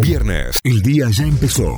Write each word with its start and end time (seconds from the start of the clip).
Viernes, 0.00 0.58
el 0.64 0.80
día 0.80 1.08
ya 1.10 1.24
empezó. 1.24 1.76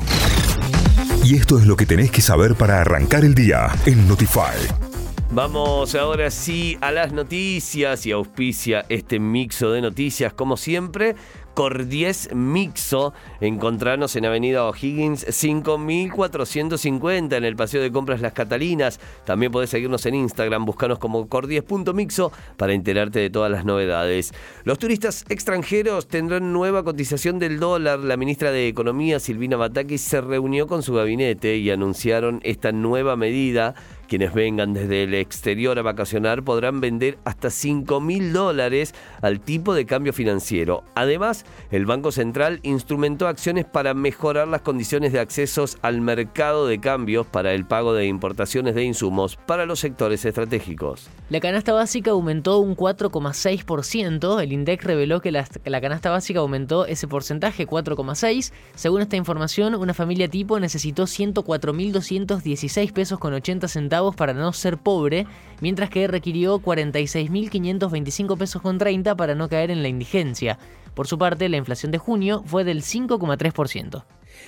Y 1.24 1.34
esto 1.34 1.58
es 1.58 1.66
lo 1.66 1.76
que 1.76 1.86
tenés 1.86 2.10
que 2.10 2.20
saber 2.20 2.54
para 2.54 2.80
arrancar 2.80 3.24
el 3.24 3.34
día 3.34 3.68
en 3.84 4.06
Notify. 4.06 4.56
Vamos 5.32 5.94
ahora 5.94 6.30
sí 6.30 6.76
a 6.80 6.92
las 6.92 7.12
noticias 7.12 8.06
y 8.06 8.12
auspicia 8.12 8.84
este 8.88 9.18
mixo 9.18 9.72
de 9.72 9.80
noticias 9.80 10.34
como 10.34 10.56
siempre. 10.56 11.16
Cordies 11.54 12.30
Mixo. 12.34 13.12
Encontrarnos 13.40 14.16
en 14.16 14.26
Avenida 14.26 14.64
O'Higgins 14.64 15.24
5450 15.28 17.36
en 17.36 17.44
el 17.44 17.56
Paseo 17.56 17.82
de 17.82 17.92
Compras 17.92 18.20
Las 18.20 18.32
Catalinas. 18.32 19.00
También 19.24 19.52
podés 19.52 19.70
seguirnos 19.70 20.06
en 20.06 20.14
Instagram, 20.14 20.64
buscanos 20.64 20.98
como 20.98 21.28
cordies.mixo 21.28 22.32
para 22.56 22.72
enterarte 22.72 23.20
de 23.20 23.30
todas 23.30 23.50
las 23.50 23.64
novedades. 23.64 24.32
Los 24.64 24.78
turistas 24.78 25.24
extranjeros 25.28 26.08
tendrán 26.08 26.52
nueva 26.52 26.84
cotización 26.84 27.38
del 27.38 27.60
dólar. 27.60 28.00
La 28.00 28.16
ministra 28.16 28.50
de 28.50 28.68
Economía, 28.68 29.20
Silvina 29.20 29.56
Batakis, 29.56 30.02
se 30.02 30.20
reunió 30.20 30.66
con 30.66 30.82
su 30.82 30.94
gabinete 30.94 31.56
y 31.56 31.70
anunciaron 31.70 32.40
esta 32.42 32.72
nueva 32.72 33.16
medida 33.16 33.74
quienes 34.12 34.34
vengan 34.34 34.74
desde 34.74 35.04
el 35.04 35.14
exterior 35.14 35.78
a 35.78 35.82
vacacionar 35.82 36.44
podrán 36.44 36.82
vender 36.82 37.16
hasta 37.24 37.48
5 37.48 37.98
mil 38.02 38.34
dólares 38.34 38.94
al 39.22 39.40
tipo 39.40 39.72
de 39.72 39.86
cambio 39.86 40.12
financiero. 40.12 40.84
Además, 40.94 41.46
el 41.70 41.86
Banco 41.86 42.12
Central 42.12 42.60
instrumentó 42.62 43.26
acciones 43.26 43.64
para 43.64 43.94
mejorar 43.94 44.48
las 44.48 44.60
condiciones 44.60 45.14
de 45.14 45.20
accesos 45.20 45.78
al 45.80 46.02
mercado 46.02 46.66
de 46.66 46.78
cambios 46.78 47.26
para 47.26 47.54
el 47.54 47.64
pago 47.64 47.94
de 47.94 48.04
importaciones 48.04 48.74
de 48.74 48.84
insumos 48.84 49.36
para 49.46 49.64
los 49.64 49.80
sectores 49.80 50.26
estratégicos. 50.26 51.08
La 51.30 51.40
canasta 51.40 51.72
básica 51.72 52.10
aumentó 52.10 52.58
un 52.58 52.76
4,6%. 52.76 54.42
El 54.42 54.52
INDEC 54.52 54.82
reveló 54.84 55.22
que 55.22 55.32
la, 55.32 55.46
canasta 55.80 56.10
básica 56.10 56.40
aumentó 56.40 56.84
ese 56.84 57.08
porcentaje, 57.08 57.66
4,6%. 57.66 58.52
Según 58.74 59.00
esta 59.00 59.16
información, 59.16 59.74
una 59.74 59.94
familia 59.94 60.28
tipo 60.28 60.60
necesitó 60.60 61.04
104.216 61.04 62.92
pesos 62.92 63.18
con 63.18 63.32
80 63.32 63.68
centavos 63.68 64.01
para 64.10 64.34
no 64.34 64.52
ser 64.52 64.78
pobre, 64.78 65.26
mientras 65.60 65.88
que 65.90 66.08
requirió 66.08 66.58
46.525 66.58 68.36
pesos 68.36 68.60
con 68.60 68.78
30 68.78 69.16
para 69.16 69.34
no 69.34 69.48
caer 69.48 69.70
en 69.70 69.82
la 69.82 69.88
indigencia. 69.88 70.58
Por 70.94 71.06
su 71.06 71.18
parte, 71.18 71.48
la 71.48 71.56
inflación 71.56 71.92
de 71.92 71.98
junio 71.98 72.42
fue 72.44 72.64
del 72.64 72.82
5,3%. 72.82 74.04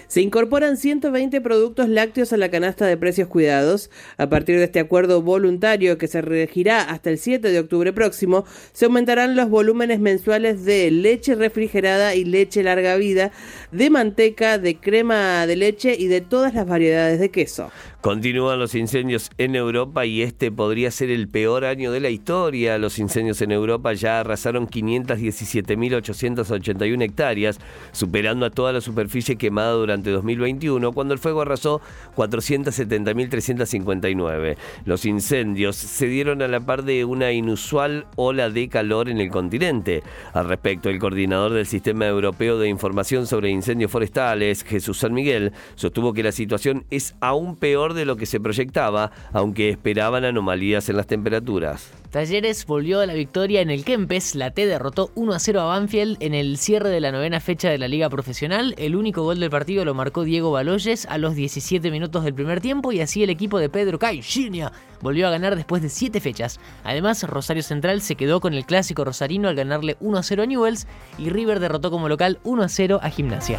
Se 0.06 0.20
incorporan 0.20 0.76
120 0.76 1.40
productos 1.40 1.88
lácteos 1.88 2.32
a 2.32 2.36
la 2.36 2.50
canasta 2.50 2.86
de 2.86 2.96
precios 2.96 3.28
cuidados. 3.28 3.90
A 4.16 4.28
partir 4.28 4.58
de 4.58 4.64
este 4.64 4.80
acuerdo 4.80 5.22
voluntario 5.22 5.98
que 5.98 6.08
se 6.08 6.20
regirá 6.20 6.82
hasta 6.82 7.10
el 7.10 7.18
7 7.18 7.50
de 7.50 7.58
octubre 7.58 7.92
próximo, 7.92 8.44
se 8.72 8.84
aumentarán 8.84 9.36
los 9.36 9.48
volúmenes 9.48 10.00
mensuales 10.00 10.64
de 10.64 10.90
leche 10.90 11.34
refrigerada 11.34 12.14
y 12.14 12.24
leche 12.24 12.62
larga 12.62 12.96
vida, 12.96 13.32
de 13.72 13.90
manteca, 13.90 14.58
de 14.58 14.76
crema 14.76 15.46
de 15.46 15.56
leche 15.56 15.96
y 15.98 16.06
de 16.06 16.20
todas 16.20 16.54
las 16.54 16.66
variedades 16.66 17.20
de 17.20 17.30
queso. 17.30 17.70
Continúan 18.04 18.58
los 18.58 18.74
incendios 18.74 19.30
en 19.38 19.56
Europa 19.56 20.04
y 20.04 20.20
este 20.20 20.52
podría 20.52 20.90
ser 20.90 21.08
el 21.08 21.26
peor 21.26 21.64
año 21.64 21.90
de 21.90 22.00
la 22.00 22.10
historia. 22.10 22.76
Los 22.76 22.98
incendios 22.98 23.40
en 23.40 23.50
Europa 23.50 23.94
ya 23.94 24.20
arrasaron 24.20 24.68
517.881 24.68 27.02
hectáreas, 27.02 27.58
superando 27.92 28.44
a 28.44 28.50
toda 28.50 28.74
la 28.74 28.82
superficie 28.82 29.36
quemada 29.36 29.72
durante 29.72 30.10
2021, 30.10 30.92
cuando 30.92 31.14
el 31.14 31.18
fuego 31.18 31.40
arrasó 31.40 31.80
470.359. 32.14 34.58
Los 34.84 35.06
incendios 35.06 35.76
se 35.76 36.06
dieron 36.06 36.42
a 36.42 36.48
la 36.48 36.60
par 36.60 36.84
de 36.84 37.06
una 37.06 37.32
inusual 37.32 38.06
ola 38.16 38.50
de 38.50 38.68
calor 38.68 39.08
en 39.08 39.18
el 39.18 39.30
continente. 39.30 40.02
Al 40.34 40.46
respecto, 40.46 40.90
el 40.90 40.98
coordinador 40.98 41.54
del 41.54 41.64
Sistema 41.64 42.06
Europeo 42.06 42.58
de 42.58 42.68
Información 42.68 43.26
sobre 43.26 43.48
Incendios 43.48 43.90
Forestales, 43.90 44.62
Jesús 44.62 44.98
San 44.98 45.14
Miguel, 45.14 45.52
sostuvo 45.74 46.12
que 46.12 46.22
la 46.22 46.32
situación 46.32 46.84
es 46.90 47.14
aún 47.20 47.56
peor 47.56 47.93
de 47.94 48.04
lo 48.04 48.16
que 48.16 48.26
se 48.26 48.40
proyectaba, 48.40 49.10
aunque 49.32 49.70
esperaban 49.70 50.24
anomalías 50.24 50.88
en 50.88 50.96
las 50.96 51.06
temperaturas. 51.06 51.92
Talleres 52.10 52.64
volvió 52.66 53.00
a 53.00 53.06
la 53.06 53.14
victoria 53.14 53.60
en 53.60 53.70
el 53.70 53.84
Kempes. 53.84 54.36
La 54.36 54.52
T 54.52 54.66
derrotó 54.66 55.10
1 55.16 55.32
a 55.32 55.38
0 55.40 55.60
a 55.62 55.64
Banfield 55.64 56.16
en 56.20 56.32
el 56.32 56.58
cierre 56.58 56.88
de 56.88 57.00
la 57.00 57.10
novena 57.10 57.40
fecha 57.40 57.70
de 57.70 57.78
la 57.78 57.88
Liga 57.88 58.08
Profesional. 58.08 58.72
El 58.78 58.94
único 58.94 59.24
gol 59.24 59.40
del 59.40 59.50
partido 59.50 59.84
lo 59.84 59.94
marcó 59.94 60.22
Diego 60.22 60.52
Baloyes 60.52 61.06
a 61.06 61.18
los 61.18 61.34
17 61.34 61.90
minutos 61.90 62.22
del 62.22 62.32
primer 62.32 62.60
tiempo 62.60 62.92
y 62.92 63.00
así 63.00 63.24
el 63.24 63.30
equipo 63.30 63.58
de 63.58 63.68
Pedro 63.68 63.98
Caixinha 63.98 64.70
volvió 65.00 65.26
a 65.26 65.30
ganar 65.30 65.56
después 65.56 65.82
de 65.82 65.88
7 65.88 66.20
fechas. 66.20 66.60
Además, 66.84 67.24
Rosario 67.24 67.64
Central 67.64 68.00
se 68.00 68.14
quedó 68.14 68.40
con 68.40 68.54
el 68.54 68.64
clásico 68.64 69.04
rosarino 69.04 69.48
al 69.48 69.56
ganarle 69.56 69.96
1 69.98 70.16
a 70.16 70.22
0 70.22 70.44
a 70.44 70.46
Newells 70.46 70.86
y 71.18 71.30
River 71.30 71.58
derrotó 71.58 71.90
como 71.90 72.08
local 72.08 72.38
1 72.44 72.62
a 72.62 72.68
0 72.68 73.00
a 73.02 73.10
Gimnasia. 73.10 73.58